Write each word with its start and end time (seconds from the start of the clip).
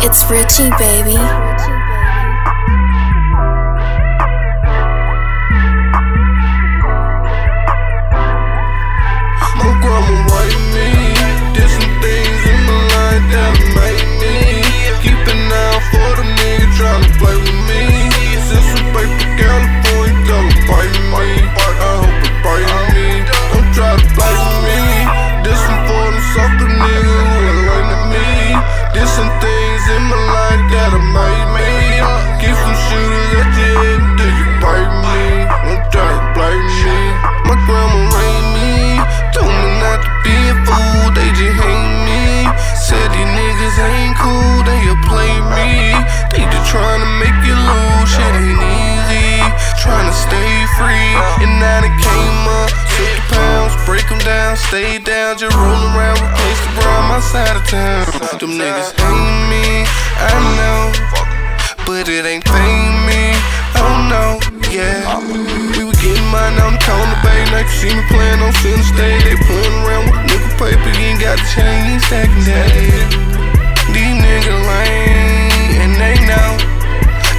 It's 0.00 0.22
Richie, 0.30 0.70
baby. 0.78 1.77
Stay 54.68 54.98
down, 54.98 55.38
just 55.38 55.56
roll 55.56 55.82
around, 55.96 56.20
replace 56.20 56.60
the 56.60 56.72
brown 56.76 57.08
my 57.08 57.20
side 57.20 57.56
of 57.56 57.64
town. 57.64 58.04
Them 58.36 58.60
niggas 58.60 58.92
hate 59.00 59.40
me, 59.48 59.88
I 60.20 60.32
know. 60.60 60.92
But 61.88 62.08
it 62.08 62.28
ain't 62.28 62.44
paying 62.44 62.98
me, 63.08 63.32
oh 63.80 63.96
no, 64.12 64.36
yeah. 64.68 65.08
We 65.72 65.88
were 65.88 65.96
getting 66.04 66.28
mine 66.28 66.60
on 66.60 66.76
the 66.76 66.82
corner, 66.84 67.16
baby. 67.24 67.48
Like 67.48 67.64
you 67.80 67.88
see 67.88 67.92
me 67.96 68.04
playing 68.12 68.44
on 68.44 68.52
center 68.60 68.84
stage. 68.84 69.24
They 69.24 69.40
playing 69.48 69.76
around 69.88 70.04
with 70.12 70.20
nickel 70.28 70.52
paper, 70.60 70.92
you 71.00 71.16
ain't 71.16 71.20
got 71.20 71.40
the 71.40 71.48
chain, 71.56 71.88
you 71.88 72.00
stacking. 72.04 72.44
These 73.88 74.16
niggas 74.20 74.62
lame, 74.68 75.80
and 75.80 75.96
they 75.96 76.20
know 76.28 76.50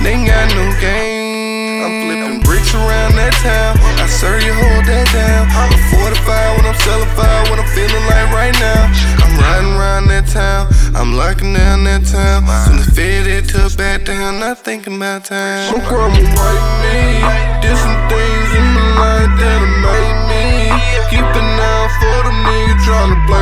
they 0.00 0.16
got 0.24 0.48
no 0.56 0.64
game. 0.80 1.84
I'm 1.84 1.94
flipping 2.08 2.40
bricks 2.40 2.72
around 2.72 3.20
that 3.20 3.36
town. 3.44 3.76
I 4.00 4.08
serve 4.08 4.42
you, 4.42 4.56
hold 4.56 4.88
that 4.88 5.04
down. 5.12 5.97
I'm 6.28 6.34
45 6.34 6.56
when 6.56 6.66
I'm 6.68 6.80
selling 6.84 7.08
five, 7.16 7.48
what 7.48 7.58
I'm 7.58 7.68
feeling 7.72 8.04
like 8.04 8.28
right 8.36 8.52
now. 8.60 8.92
I'm 9.24 9.32
riding 9.40 9.72
around 9.80 10.08
that 10.08 10.26
town. 10.28 10.68
I'm 10.94 11.16
locking 11.16 11.54
down 11.54 11.84
that 11.84 12.04
town. 12.04 12.44
As 12.44 12.84
fed 12.92 13.26
it 13.26 13.48
took 13.48 13.76
back 13.76 14.04
down, 14.04 14.38
not 14.38 14.58
thinking 14.58 14.96
about 14.96 15.24
time. 15.24 15.72
My 15.72 15.80
grandma 15.88 16.20
write 16.36 16.68
me. 16.84 17.24
Did 17.64 17.76
some 17.80 17.96
things 18.12 18.48
in 18.60 18.66
my 18.76 18.88
life 19.00 19.32
that 19.40 19.58
have 19.64 19.76
made 19.80 20.20
me. 20.28 20.68
Keep 21.08 21.24
an 21.24 21.48
eye 21.56 21.88
for 21.96 22.18
them 22.28 22.38
niggas 22.44 22.80
tryna 22.84 23.18
play 23.24 23.37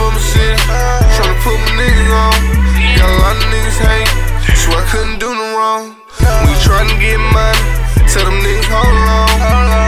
for 0.00 0.08
my 0.08 0.22
city, 0.32 0.56
tryna 1.12 1.36
put 1.44 1.56
my 1.60 1.76
niggas 1.76 2.08
on. 2.08 2.36
Got 2.96 3.08
a 3.12 3.16
lot 3.20 3.36
of 3.36 3.44
niggas 3.52 3.80
hate, 3.84 4.08
so 4.56 4.72
I 4.72 4.82
couldn't 4.88 5.18
do 5.20 5.28
no 5.28 5.46
wrong. 5.60 5.92
We 6.48 6.52
tryna 6.64 6.96
get 6.96 7.20
money, 7.20 7.60
tell 8.08 8.24
them 8.24 8.40
niggas 8.40 8.68
hold 8.72 8.88
on. 8.88 9.28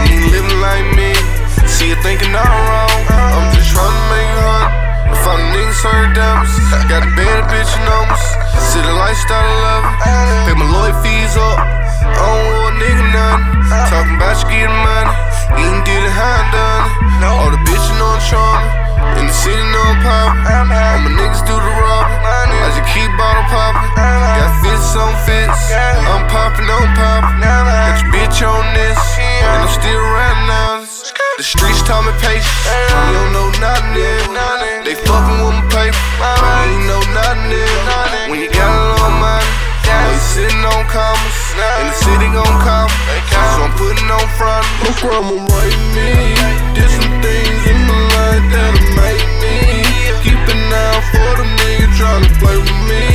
You 0.05 0.21
ain't 0.21 0.29
living 0.29 0.59
like 0.61 0.85
me, 0.93 1.17
see 1.65 1.89
you 1.89 1.97
thinking 2.05 2.29
all 2.37 2.45
wrong. 2.45 2.93
I'm 3.09 3.49
just 3.57 3.73
tryna 3.73 4.01
make 4.13 4.29
it 4.29 4.41
hard. 4.45 4.69
If 5.17 5.23
I'm 5.25 5.41
niggas 5.49 5.81
hurt 5.81 6.09
diamonds, 6.13 6.53
got 6.85 7.01
a 7.01 7.11
bad 7.17 7.49
bitch 7.49 7.73
in 7.73 7.81
numbers. 7.89 8.21
City 8.69 8.93
lifestyle 8.93 9.49
love 9.65 9.85
pay 10.45 10.53
my 10.57 10.65
lawyer 10.65 10.82
in 19.45 19.63
know 19.71 19.83
I'm 19.83 19.99
poppin'. 20.03 20.43
All 20.47 20.65
my 20.71 21.11
niggas 21.19 21.43
do 21.43 21.55
the 21.55 21.71
robbing, 21.83 22.21
I 22.23 22.71
just 22.71 22.87
keep 22.91 23.11
bottle 23.19 23.43
poppin'. 23.51 23.91
Got 23.95 24.51
fits 24.63 24.95
on 24.95 25.13
fits, 25.27 25.71
I'm 25.73 26.23
poppin', 26.31 26.67
I'm 26.67 26.87
poppin'. 26.95 27.43
Got 27.43 27.99
your 27.99 28.11
bitch 28.15 28.39
on 28.43 28.63
this, 28.73 28.99
and 29.19 29.63
I'm 29.63 29.71
still 29.71 29.99
riding 29.99 30.49
on. 30.49 30.87
The 31.37 31.43
streets 31.43 31.81
taught 31.83 32.05
me 32.05 32.13
patience, 32.21 32.47
you 32.71 33.13
don't 33.17 33.33
know 33.33 33.49
nothing. 33.59 33.99
in. 33.99 34.85
They 34.85 34.95
fucking 34.95 35.39
with 35.43 35.55
my 35.59 35.65
paper, 35.71 35.97
you 35.97 36.49
ain't 36.69 36.85
know 36.87 37.03
nothing. 37.11 37.51
in. 37.51 38.31
When 38.31 38.39
you 38.39 38.49
got 38.53 38.69
a 38.69 38.83
little 38.95 39.17
money, 39.17 39.49
know 39.83 40.13
you 40.13 40.21
sitting 40.21 40.63
on 40.63 40.85
commas, 40.87 41.37
and 41.57 41.89
the 41.89 41.95
city 41.99 42.29
gon' 42.31 42.57
come. 42.63 42.91
So 43.57 43.65
I'm 43.65 43.73
putting 43.75 44.07
on 44.07 44.27
front. 44.37 44.63
My 44.85 44.93
grandma 45.01 45.35
write 45.51 45.79
me 45.97 46.33
that'll 48.51 48.87
make 48.97 49.27
me. 49.41 49.57
Keep 50.23 50.43
an 50.53 50.73
eye 50.73 50.95
out 50.95 51.03
for 51.11 51.31
the 51.39 51.45
niggas 51.59 51.93
tryna 51.97 52.39
play 52.39 52.57
with 52.57 52.79
me. 52.89 53.12